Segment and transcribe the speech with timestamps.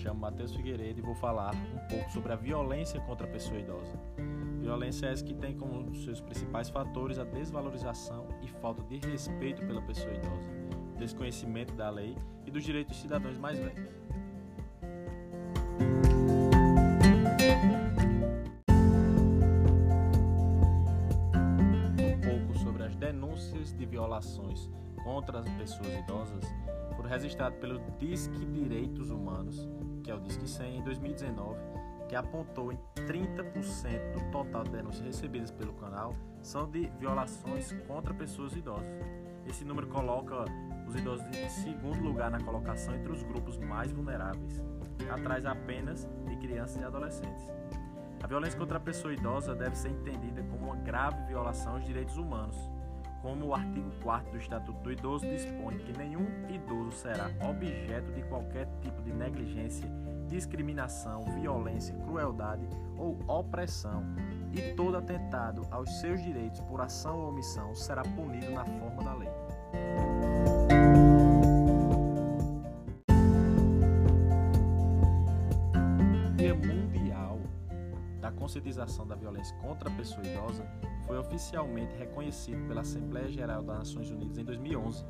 [0.00, 4.00] chamo Matheus Figueiredo e vou falar um pouco sobre a violência contra a pessoa idosa.
[4.58, 9.62] Violência é essa que tem como seus principais fatores a desvalorização e falta de respeito
[9.66, 10.48] pela pessoa idosa,
[10.98, 12.16] desconhecimento da lei
[12.46, 13.90] e dos direitos dos cidadãos mais velhos.
[21.98, 24.70] Um pouco sobre as denúncias de violações
[25.04, 26.44] contra as pessoas idosas
[27.00, 29.66] foram registradas pelo Disque Direitos Humanos,
[30.10, 31.56] que é o Disque 100, em 2019,
[32.08, 38.12] que apontou em 30% do total de denúncias recebidas pelo canal são de violações contra
[38.12, 38.88] pessoas idosas.
[39.46, 40.46] Esse número coloca
[40.88, 44.60] os idosos em segundo lugar na colocação entre os grupos mais vulneráveis,
[45.08, 47.46] atrás apenas de crianças e adolescentes.
[48.20, 52.16] A violência contra a pessoa idosa deve ser entendida como uma grave violação aos direitos
[52.16, 52.56] humanos,
[53.22, 58.22] como o artigo 4 do Estatuto do Idoso dispõe que nenhum idoso será objeto de
[58.22, 59.88] qualquer tipo de negligência,
[60.28, 64.04] discriminação, violência, crueldade ou opressão,
[64.52, 69.14] e todo atentado aos seus direitos por ação ou omissão será punido na forma da
[69.14, 69.30] lei.
[78.20, 80.64] Da Conscientização da Violência contra a Pessoa Idosa
[81.06, 85.04] foi oficialmente reconhecido pela Assembleia Geral das Nações Unidas em 2011,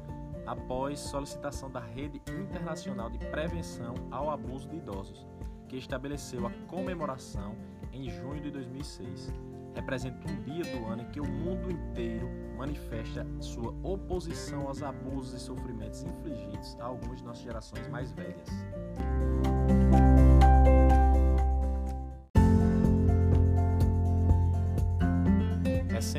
[0.47, 5.27] após solicitação da Rede Internacional de Prevenção ao Abuso de Idosos,
[5.69, 7.55] que estabeleceu a comemoração
[7.93, 9.33] em junho de 2006.
[9.75, 15.35] Representa um dia do ano em que o mundo inteiro manifesta sua oposição aos abusos
[15.35, 18.49] e sofrimentos infligidos a algumas de nossas gerações mais velhas.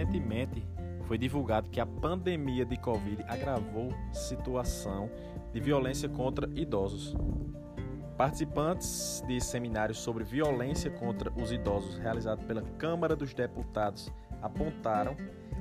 [0.01, 0.67] Recentemente
[1.05, 5.11] foi divulgado que a pandemia de Covid agravou situação
[5.53, 7.15] de violência contra idosos.
[8.17, 14.11] Participantes de seminários sobre violência contra os idosos realizado pela Câmara dos Deputados
[14.41, 15.15] apontaram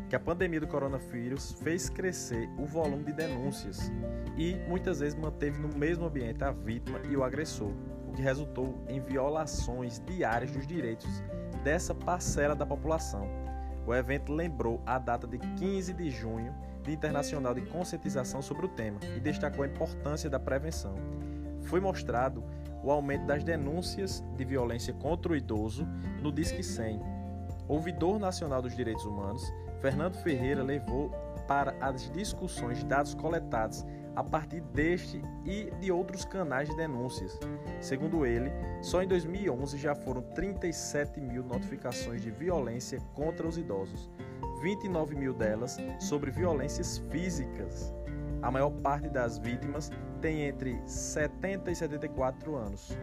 [0.09, 3.93] que a pandemia do coronavírus fez crescer o volume de denúncias
[4.39, 7.73] e muitas vezes manteve no mesmo ambiente a vítima e o agressor,
[8.09, 11.23] o que resultou em violações diárias dos direitos
[11.63, 13.29] dessa parcela da população.
[13.91, 18.69] O evento lembrou a data de 15 de junho, Dia Internacional de Conscientização sobre o
[18.69, 20.95] tema, e destacou a importância da prevenção.
[21.63, 22.45] Foi mostrado
[22.85, 25.89] o aumento das denúncias de violência contra o idoso
[26.23, 27.01] no Disque 100.
[27.67, 29.43] O ouvidor nacional dos direitos humanos,
[29.81, 31.11] Fernando Ferreira, levou
[31.49, 33.85] para as discussões dados coletados
[34.17, 37.39] a partir deste e de outros canais de denúncias.
[37.81, 38.51] Segundo ele,
[38.83, 44.11] só em 2011 já foram 37 mil notificações de violência contra os idosos,
[44.63, 47.93] 29 mil delas sobre violências físicas.
[48.43, 49.91] A maior parte das vítimas
[50.21, 52.97] tem entre 70 e 74 anos.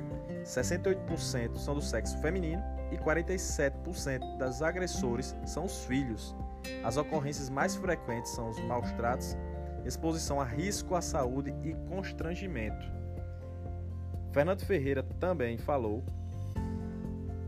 [0.43, 6.35] 68% são do sexo feminino e 47% das agressores são os filhos.
[6.83, 9.37] As ocorrências mais frequentes são os maus tratos,
[9.87, 12.85] exposição a risco à saúde e constrangimento.
[14.31, 16.03] Fernando Ferreira também falou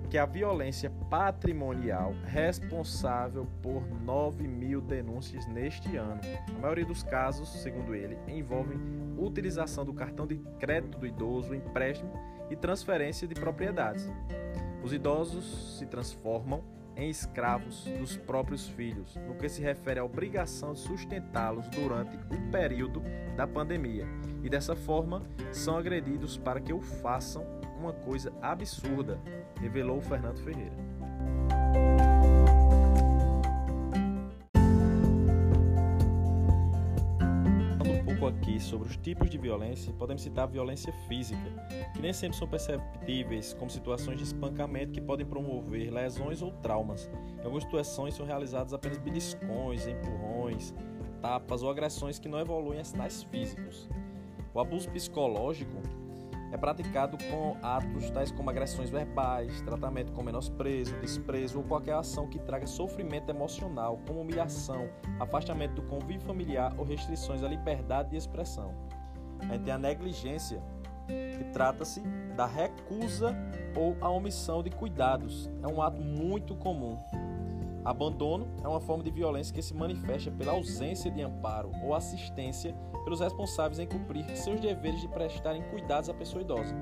[0.09, 6.19] que a violência patrimonial responsável por 9 mil denúncias neste ano.
[6.47, 8.79] A maioria dos casos, segundo ele, envolvem
[9.17, 12.11] utilização do cartão de crédito do idoso, empréstimo
[12.49, 14.09] e transferência de propriedades.
[14.83, 16.63] Os idosos se transformam
[16.99, 22.51] em escravos dos próprios filhos, no que se refere à obrigação de sustentá-los durante o
[22.51, 23.01] período
[23.37, 24.05] da pandemia,
[24.43, 27.45] e dessa forma são agredidos para que o façam
[27.79, 29.19] uma coisa absurda,
[29.61, 30.88] revelou Fernando Ferreira.
[38.59, 41.41] Sobre os tipos de violência, podemos citar a violência física,
[41.93, 47.09] que nem sempre são perceptíveis como situações de espancamento que podem promover lesões ou traumas.
[47.39, 50.73] Em algumas situações são realizados apenas beliscões, empurrões,
[51.21, 53.89] tapas ou agressões que não evoluem a sinais físicos.
[54.53, 55.81] O abuso psicológico
[56.51, 62.27] é praticado com atos tais como agressões verbais, tratamento com menosprezo, desprezo ou qualquer ação
[62.27, 68.17] que traga sofrimento emocional, como humilhação, afastamento do convívio familiar ou restrições à liberdade de
[68.17, 68.73] expressão.
[69.41, 70.61] A gente tem a negligência,
[71.07, 72.01] que trata-se
[72.35, 73.35] da recusa
[73.75, 75.49] ou a omissão de cuidados.
[75.61, 76.97] É um ato muito comum.
[77.83, 82.75] Abandono é uma forma de violência que se manifesta pela ausência de amparo ou assistência
[83.03, 86.75] pelos responsáveis em cumprir seus deveres de prestarem cuidados à pessoa idosa.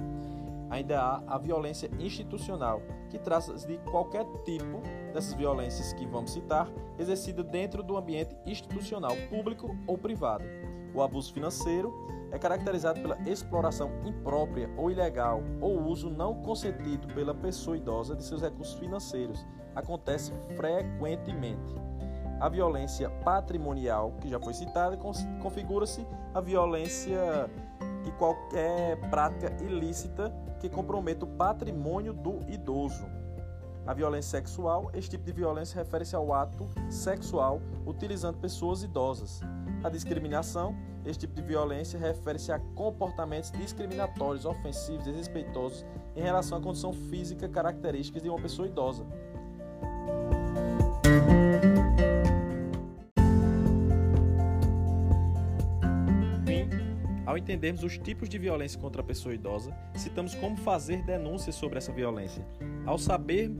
[0.69, 4.81] ainda há a violência institucional, que trata de qualquer tipo
[5.13, 10.43] dessas violências que vamos citar, exercida dentro do ambiente institucional, público ou privado.
[10.93, 11.93] O abuso financeiro
[12.31, 18.23] é caracterizado pela exploração imprópria ou ilegal ou uso não consentido pela pessoa idosa de
[18.23, 19.45] seus recursos financeiros.
[19.75, 21.75] Acontece frequentemente.
[22.39, 24.97] A violência patrimonial, que já foi citada,
[25.41, 27.49] configura-se a violência
[28.03, 33.05] de qualquer prática ilícita que comprometa o patrimônio do idoso.
[33.87, 39.39] A violência sexual, este tipo de violência refere-se ao ato sexual utilizando pessoas idosas.
[39.83, 40.75] A discriminação,
[41.05, 45.85] este tipo de violência refere-se a comportamentos discriminatórios, ofensivos, desrespeitosos
[46.15, 49.05] em relação à condição física características de uma pessoa idosa.
[57.25, 61.77] Ao entendermos os tipos de violência contra a pessoa idosa, citamos como fazer denúncias sobre
[61.77, 62.43] essa violência.
[62.85, 63.51] Ao saber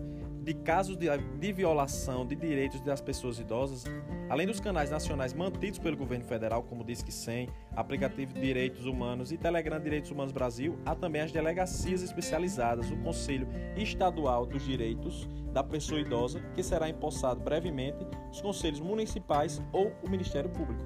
[0.47, 3.83] de casos de, de, violação de direitos das pessoas idosas,
[4.29, 9.33] além dos canais nacionais mantidos pelo governo federal, como Disque 100, Aplicativo de Direitos Humanos
[9.33, 13.45] e Telegram Direitos Humanos Brasil, há também as delegacias especializadas, o Conselho
[13.75, 20.09] Estadual dos Direitos da Pessoa Idosa, que será empossado brevemente, os conselhos municipais ou o
[20.09, 20.81] Ministério Público.